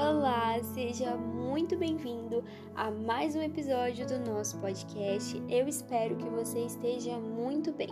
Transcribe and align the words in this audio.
Olá, 0.00 0.58
seja 0.62 1.14
muito 1.14 1.76
bem-vindo 1.76 2.42
a 2.74 2.90
mais 2.90 3.36
um 3.36 3.42
episódio 3.42 4.06
do 4.06 4.18
nosso 4.18 4.58
podcast. 4.58 5.42
Eu 5.46 5.68
espero 5.68 6.16
que 6.16 6.26
você 6.26 6.60
esteja 6.60 7.18
muito 7.18 7.70
bem. 7.70 7.90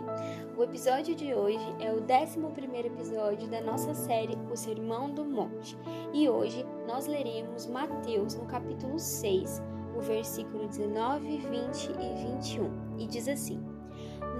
O 0.57 0.63
episódio 0.63 1.13
de 1.13 1.35
hoje 1.35 1.63
é 1.79 1.93
o 1.93 2.01
11 2.01 2.39
episódio 2.83 3.47
da 3.47 3.61
nossa 3.61 3.93
série 3.93 4.35
O 4.51 4.55
Sermão 4.55 5.13
do 5.13 5.23
Monte 5.23 5.77
e 6.11 6.27
hoje 6.27 6.65
nós 6.87 7.05
leremos 7.05 7.67
Mateus 7.67 8.33
no 8.33 8.47
capítulo 8.47 8.97
6, 8.97 9.61
o 9.95 10.01
versículo 10.01 10.67
19, 10.67 11.37
20 11.37 11.91
e 11.91 12.39
21, 12.39 12.97
e 12.97 13.05
diz 13.05 13.27
assim. 13.27 13.78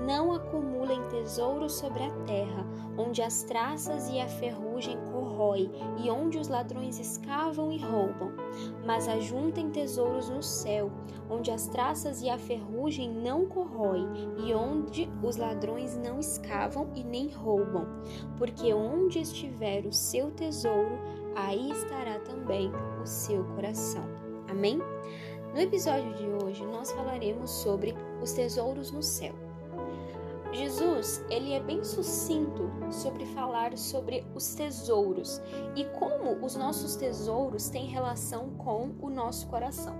Não 0.05 0.31
acumulem 0.31 1.01
tesouros 1.09 1.73
sobre 1.73 2.03
a 2.03 2.11
terra, 2.25 2.65
onde 2.97 3.21
as 3.21 3.43
traças 3.43 4.09
e 4.09 4.19
a 4.19 4.27
ferrugem 4.27 4.97
corrói 5.11 5.69
e 6.03 6.09
onde 6.09 6.37
os 6.37 6.47
ladrões 6.47 6.99
escavam 6.99 7.71
e 7.71 7.77
roubam, 7.77 8.31
mas 8.85 9.07
ajuntem 9.07 9.69
tesouros 9.69 10.29
no 10.29 10.41
céu, 10.41 10.91
onde 11.29 11.51
as 11.51 11.67
traças 11.67 12.21
e 12.21 12.29
a 12.29 12.37
ferrugem 12.37 13.09
não 13.09 13.45
corrói 13.45 14.01
e 14.37 14.53
onde 14.53 15.09
os 15.23 15.37
ladrões 15.37 15.97
não 15.97 16.19
escavam 16.19 16.89
e 16.95 17.03
nem 17.03 17.29
roubam, 17.29 17.85
porque 18.37 18.73
onde 18.73 19.19
estiver 19.19 19.85
o 19.85 19.93
seu 19.93 20.31
tesouro, 20.31 20.97
aí 21.35 21.71
estará 21.71 22.19
também 22.19 22.71
o 23.01 23.05
seu 23.05 23.43
coração. 23.55 24.03
Amém? 24.49 24.79
No 25.53 25.59
episódio 25.59 26.13
de 26.13 26.43
hoje, 26.43 26.65
nós 26.65 26.91
falaremos 26.91 27.49
sobre 27.49 27.95
os 28.21 28.33
tesouros 28.33 28.91
no 28.91 29.01
céu. 29.01 29.48
Jesus, 30.51 31.23
ele 31.29 31.53
é 31.53 31.59
bem 31.59 31.83
sucinto 31.83 32.71
sobre 32.89 33.25
falar 33.27 33.77
sobre 33.77 34.25
os 34.33 34.55
tesouros 34.55 35.41
e 35.75 35.85
como 35.85 36.43
os 36.43 36.55
nossos 36.55 36.95
tesouros 36.95 37.69
têm 37.69 37.85
relação 37.85 38.49
com 38.57 38.95
o 38.99 39.09
nosso 39.09 39.47
coração. 39.47 39.95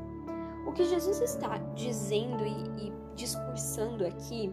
O 0.66 0.72
que 0.72 0.86
Jesus 0.86 1.22
está 1.22 1.58
dizendo 1.75 2.45
e, 2.45 2.88
e 2.88 2.94
discursando 3.16 4.05
aqui 4.05 4.52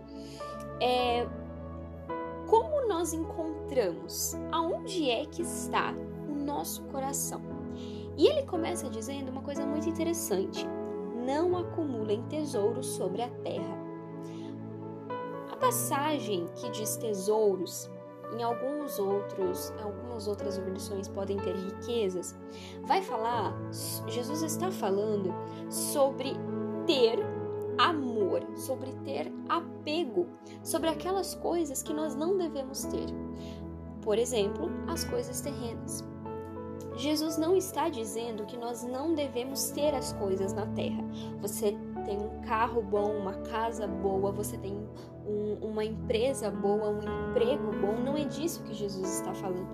é 0.80 1.26
como 2.46 2.86
nós 2.86 3.12
encontramos 3.12 4.36
aonde 4.52 5.10
é 5.10 5.24
que 5.24 5.42
está 5.42 5.94
o 6.28 6.34
nosso 6.34 6.82
coração. 6.84 7.40
E 8.18 8.26
ele 8.26 8.46
começa 8.46 8.88
dizendo 8.88 9.30
uma 9.30 9.42
coisa 9.42 9.64
muito 9.64 9.88
interessante: 9.88 10.66
não 11.24 11.56
acumulem 11.56 12.22
tesouros 12.24 12.86
sobre 12.86 13.22
a 13.22 13.28
terra 13.28 13.85
a 15.56 15.58
passagem 15.58 16.46
que 16.56 16.70
diz 16.70 16.96
tesouros, 16.98 17.90
em 18.36 18.42
alguns 18.42 18.98
outros, 18.98 19.72
algumas 19.82 20.28
outras 20.28 20.58
versões 20.58 21.08
podem 21.08 21.38
ter 21.38 21.54
riquezas, 21.54 22.36
vai 22.84 23.02
falar, 23.02 23.54
Jesus 24.06 24.42
está 24.42 24.70
falando 24.70 25.34
sobre 25.70 26.34
ter 26.86 27.18
amor, 27.78 28.42
sobre 28.54 28.92
ter 29.04 29.32
apego, 29.48 30.26
sobre 30.62 30.90
aquelas 30.90 31.34
coisas 31.34 31.82
que 31.82 31.92
nós 31.92 32.14
não 32.14 32.36
devemos 32.36 32.84
ter. 32.84 33.06
Por 34.02 34.18
exemplo, 34.18 34.70
as 34.86 35.04
coisas 35.04 35.40
terrenas. 35.40 36.04
Jesus 36.96 37.36
não 37.36 37.54
está 37.54 37.88
dizendo 37.88 38.44
que 38.46 38.56
nós 38.56 38.82
não 38.82 39.14
devemos 39.14 39.70
ter 39.70 39.94
as 39.94 40.12
coisas 40.14 40.52
na 40.52 40.66
terra. 40.68 41.04
Você 41.40 41.76
tem 42.04 42.18
um 42.18 42.40
carro 42.42 42.80
bom, 42.82 43.12
uma 43.12 43.34
casa 43.34 43.86
boa, 43.86 44.32
você 44.32 44.56
tem 44.56 44.86
um, 45.26 45.58
uma 45.66 45.84
empresa 45.84 46.50
boa, 46.50 46.88
um 46.88 47.30
emprego 47.30 47.70
bom. 47.80 48.00
Não 48.02 48.16
é 48.16 48.24
disso 48.24 48.62
que 48.62 48.72
Jesus 48.72 49.18
está 49.18 49.34
falando. 49.34 49.68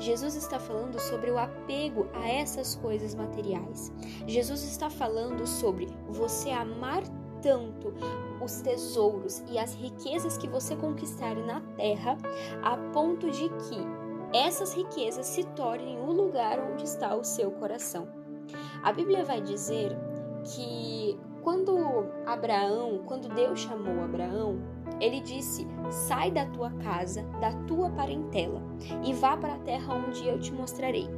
Jesus 0.00 0.34
está 0.34 0.58
falando 0.58 0.98
sobre 0.98 1.30
o 1.30 1.38
apego 1.38 2.08
a 2.12 2.28
essas 2.28 2.74
coisas 2.74 3.14
materiais. 3.14 3.92
Jesus 4.26 4.62
está 4.64 4.90
falando 4.90 5.46
sobre 5.46 5.86
você 6.08 6.50
amar 6.50 7.02
tanto 7.40 7.92
os 8.42 8.62
tesouros 8.62 9.44
e 9.50 9.58
as 9.58 9.74
riquezas 9.74 10.38
que 10.38 10.48
você 10.48 10.74
conquistar 10.74 11.34
na 11.36 11.60
terra, 11.76 12.16
a 12.62 12.76
ponto 12.92 13.30
de 13.30 13.48
que 13.50 14.03
essas 14.34 14.74
riquezas 14.74 15.26
se 15.26 15.44
tornem 15.44 16.00
o 16.00 16.10
lugar 16.10 16.58
onde 16.58 16.82
está 16.82 17.14
o 17.14 17.22
seu 17.22 17.52
coração. 17.52 18.08
A 18.82 18.92
Bíblia 18.92 19.24
vai 19.24 19.40
dizer 19.40 19.96
que 20.42 21.16
quando 21.42 21.76
Abraão, 22.26 23.02
quando 23.06 23.28
Deus 23.28 23.60
chamou 23.60 24.02
Abraão, 24.02 24.58
ele 25.00 25.20
disse: 25.20 25.66
Sai 25.88 26.30
da 26.30 26.46
tua 26.46 26.70
casa, 26.72 27.22
da 27.40 27.52
tua 27.66 27.90
parentela, 27.90 28.60
e 29.04 29.12
vá 29.12 29.36
para 29.36 29.54
a 29.54 29.58
terra 29.58 29.94
onde 29.94 30.26
eu 30.26 30.40
te 30.40 30.52
mostrarei. 30.52 31.08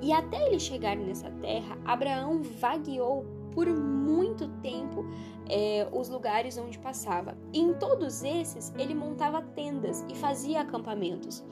E 0.00 0.12
até 0.12 0.46
ele 0.46 0.58
chegar 0.58 0.96
nessa 0.96 1.30
terra, 1.30 1.76
Abraão 1.84 2.42
vagueou 2.42 3.26
por 3.54 3.66
muito 3.68 4.48
tempo 4.60 5.04
é, 5.48 5.88
os 5.92 6.08
lugares 6.08 6.56
onde 6.58 6.78
passava. 6.78 7.36
E 7.52 7.60
em 7.60 7.74
todos 7.74 8.22
esses, 8.22 8.72
ele 8.78 8.94
montava 8.94 9.42
tendas 9.42 10.04
e 10.08 10.14
fazia 10.14 10.60
acampamentos. 10.60 11.44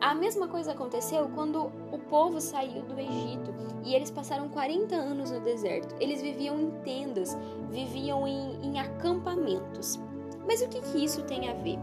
A 0.00 0.14
mesma 0.14 0.48
coisa 0.48 0.72
aconteceu 0.72 1.28
quando 1.34 1.70
o 1.92 1.98
povo 1.98 2.40
saiu 2.40 2.82
do 2.82 2.98
Egito 2.98 3.54
e 3.84 3.94
eles 3.94 4.10
passaram 4.10 4.48
40 4.48 4.94
anos 4.94 5.30
no 5.30 5.40
deserto. 5.40 5.94
Eles 6.00 6.20
viviam 6.20 6.60
em 6.60 6.70
tendas, 6.82 7.36
viviam 7.70 8.26
em, 8.26 8.58
em 8.62 8.80
acampamentos. 8.80 10.00
Mas 10.46 10.60
o 10.60 10.68
que, 10.68 10.80
que 10.80 11.04
isso 11.04 11.22
tem 11.22 11.48
a 11.48 11.54
ver? 11.54 11.78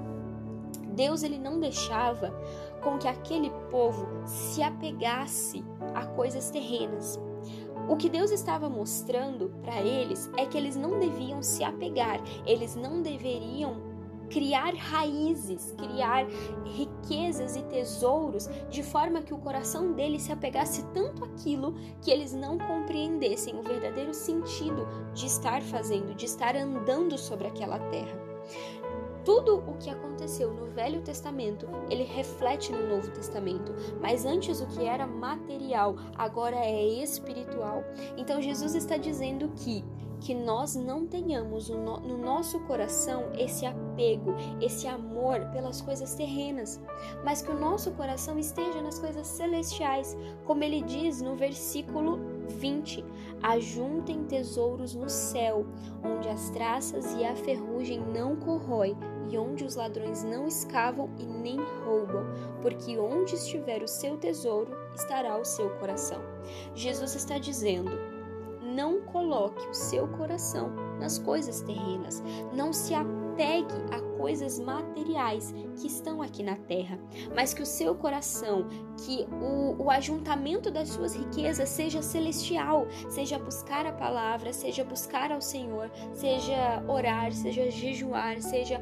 Deus 0.94 1.24
ele 1.24 1.38
não 1.38 1.62
deixava 1.62 2.34
com 2.82 2.98
que 2.98 3.08
aquele 3.08 3.50
povo 3.72 4.06
se 4.26 4.62
apegasse 4.62 5.64
a 5.96 6.06
coisas 6.06 6.50
terrenas. 6.50 7.18
O 7.90 7.98
que 7.98 8.08
Deus 8.08 8.30
estava 8.30 8.70
mostrando 8.70 9.52
para 9.64 9.82
eles 9.82 10.30
é 10.38 10.46
que 10.46 10.56
eles 10.56 10.76
não 10.76 11.00
deviam 11.00 11.42
se 11.42 11.64
apegar, 11.64 12.22
eles 12.46 12.76
não 12.76 13.02
deveriam 13.02 13.90
criar 14.30 14.76
raízes, 14.76 15.74
criar 15.76 16.28
riquezas 16.64 17.56
e 17.56 17.64
tesouros 17.64 18.48
de 18.70 18.84
forma 18.84 19.24
que 19.24 19.34
o 19.34 19.40
coração 19.40 19.94
deles 19.94 20.22
se 20.22 20.32
apegasse 20.32 20.84
tanto 20.94 21.26
àquilo 21.26 21.74
que 22.00 22.12
eles 22.12 22.32
não 22.32 22.60
compreendessem 22.60 23.58
o 23.58 23.64
verdadeiro 23.64 24.14
sentido 24.14 24.88
de 25.16 25.26
estar 25.26 25.64
fazendo, 25.64 26.14
de 26.14 26.26
estar 26.26 26.56
andando 26.56 27.18
sobre 27.18 27.48
aquela 27.48 27.80
terra. 27.90 28.30
Tudo 29.24 29.58
o 29.58 29.78
que 29.78 29.90
aconteceu 29.90 30.54
no 30.54 30.68
Velho 30.68 31.02
Testamento, 31.02 31.68
ele 31.90 32.04
reflete 32.04 32.72
no 32.72 32.88
Novo 32.88 33.12
Testamento, 33.12 33.74
mas 34.02 34.26
antes 34.26 34.62
o 34.62 34.68
que 34.68 34.86
era 34.86 35.06
material, 35.06 35.96
agora 36.16 36.56
é 36.56 36.84
espiritual. 37.04 37.84
Então 38.18 38.42
Jesus 38.42 38.76
está 38.76 38.98
dizendo 38.98 39.50
que 39.50 39.84
que 40.22 40.34
nós 40.34 40.76
não 40.76 41.06
tenhamos 41.06 41.70
no 41.70 42.18
nosso 42.18 42.60
coração 42.62 43.32
esse 43.38 43.66
apego, 43.66 44.36
esse 44.62 44.88
amor 44.88 45.40
pelas 45.52 45.82
coisas 45.82 46.14
terrenas, 46.14 46.80
mas 47.24 47.42
que 47.42 47.52
o 47.52 47.60
nosso 47.60 47.92
coração 47.92 48.38
esteja 48.38 48.82
nas 48.82 49.00
coisas 49.00 49.26
celestiais, 49.28 50.18
como 50.46 50.64
ele 50.64 50.82
diz 50.82 51.22
no 51.22 51.36
versículo 51.36 52.20
20: 52.50 53.06
Ajuntem 53.42 54.26
tesouros 54.26 54.94
no 54.94 55.10
céu, 55.10 55.66
onde 56.04 56.28
as 56.28 56.50
traças 56.50 57.14
e 57.14 57.24
a 57.24 57.36
ferrugem 57.36 58.02
não 58.14 58.36
corrói, 58.36 58.98
e 59.30 59.38
onde 59.38 59.64
os 59.64 59.76
ladrões 59.76 60.24
não 60.24 60.48
escavam 60.48 61.10
e 61.18 61.24
nem 61.24 61.58
roubam, 61.86 62.26
porque 62.62 62.98
onde 62.98 63.36
estiver 63.36 63.84
o 63.84 63.88
seu 63.88 64.18
tesouro, 64.18 64.76
estará 64.96 65.38
o 65.38 65.46
seu 65.46 65.70
coração. 65.78 66.22
Jesus 66.76 67.16
está 67.16 67.38
dizendo: 67.38 67.92
não 68.80 69.02
coloque 69.02 69.68
o 69.68 69.74
seu 69.74 70.08
coração 70.08 70.70
nas 71.02 71.20
coisas 71.20 71.62
terrenas. 71.62 72.24
Não 72.54 72.72
se 72.72 72.94
apegue 72.94 73.76
a 73.92 74.00
coisas 74.18 74.58
materiais 74.58 75.54
que 75.76 75.88
estão 75.88 76.22
aqui 76.22 76.42
na 76.42 76.56
terra, 76.56 76.98
mas 77.36 77.54
que 77.54 77.62
o 77.62 77.66
seu 77.66 77.94
coração, 77.94 78.70
que 79.06 79.28
o, 79.34 79.84
o 79.84 79.92
ajuntamento 79.92 80.72
das 80.72 80.88
suas 80.90 81.14
riquezas 81.14 81.68
seja 81.68 82.02
celestial, 82.02 82.88
seja 83.10 83.38
buscar 83.38 83.86
a 83.86 83.92
palavra, 83.92 84.54
seja 84.54 84.86
buscar 84.86 85.30
ao 85.30 85.42
Senhor, 85.42 85.92
seja 86.14 86.82
orar, 86.88 87.34
seja 87.34 87.70
jejuar, 87.70 88.42
seja 88.42 88.80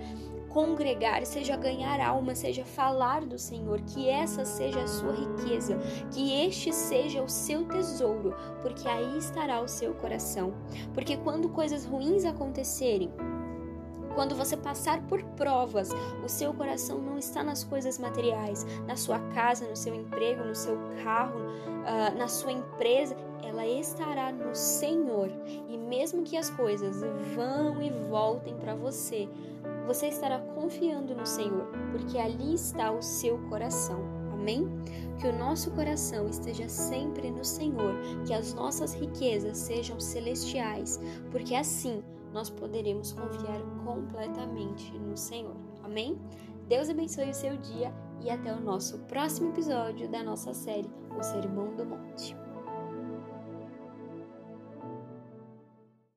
congregar, 0.57 1.23
seja 1.23 1.55
ganhar 1.55 2.01
alma, 2.01 2.33
seja 2.33 2.65
falar 2.65 3.23
do 3.23 3.37
Senhor, 3.37 3.79
que 3.81 4.09
essa 4.09 4.43
seja 4.43 4.81
a 4.81 4.87
sua 4.87 5.13
riqueza, 5.13 5.77
que 6.11 6.33
este 6.33 6.73
seja 6.73 7.21
o 7.21 7.29
seu 7.29 7.63
tesouro, 7.65 8.33
porque 8.63 8.87
aí 8.87 9.19
estará 9.19 9.61
o 9.61 9.67
seu 9.67 9.93
coração. 9.93 10.55
Porque 10.95 11.15
quando 11.17 11.47
coisas 11.49 11.85
ruins 11.85 12.25
acontecerem, 12.25 13.11
quando 14.15 14.33
você 14.33 14.57
passar 14.57 14.99
por 15.03 15.21
provas, 15.35 15.91
o 16.25 16.27
seu 16.27 16.51
coração 16.51 16.97
não 16.97 17.19
está 17.19 17.43
nas 17.43 17.63
coisas 17.63 17.99
materiais, 17.99 18.65
na 18.87 18.95
sua 18.95 19.19
casa, 19.35 19.67
no 19.67 19.75
seu 19.75 19.93
emprego, 19.93 20.43
no 20.43 20.55
seu 20.55 20.75
carro, 21.03 21.39
uh, 21.39 22.17
na 22.17 22.27
sua 22.27 22.51
empresa, 22.51 23.15
ela 23.57 23.65
estará 23.65 24.31
no 24.31 24.53
Senhor. 24.53 25.31
E 25.67 25.77
mesmo 25.77 26.23
que 26.23 26.37
as 26.37 26.49
coisas 26.51 27.01
vão 27.35 27.81
e 27.81 27.89
voltem 28.07 28.55
para 28.55 28.75
você, 28.75 29.27
você 29.87 30.07
estará 30.07 30.39
confiando 30.39 31.15
no 31.15 31.25
Senhor, 31.25 31.67
porque 31.91 32.19
ali 32.19 32.53
está 32.53 32.91
o 32.91 33.01
seu 33.01 33.39
coração. 33.49 33.99
Amém? 34.31 34.67
Que 35.19 35.27
o 35.27 35.37
nosso 35.37 35.71
coração 35.71 36.27
esteja 36.27 36.69
sempre 36.69 37.31
no 37.31 37.43
Senhor, 37.43 37.95
que 38.25 38.33
as 38.33 38.53
nossas 38.53 38.93
riquezas 38.93 39.57
sejam 39.57 39.99
celestiais, 39.99 40.99
porque 41.31 41.55
assim 41.55 42.03
nós 42.31 42.49
poderemos 42.51 43.13
confiar 43.13 43.59
completamente 43.83 44.91
no 44.99 45.17
Senhor. 45.17 45.55
Amém? 45.83 46.17
Deus 46.67 46.89
abençoe 46.89 47.31
o 47.31 47.33
seu 47.33 47.57
dia 47.57 47.91
e 48.21 48.29
até 48.29 48.53
o 48.53 48.59
nosso 48.59 48.99
próximo 48.99 49.49
episódio 49.49 50.07
da 50.09 50.21
nossa 50.21 50.53
série 50.53 50.89
O 51.17 51.23
Sermão 51.23 51.75
do 51.75 51.85
Monte. 51.85 52.46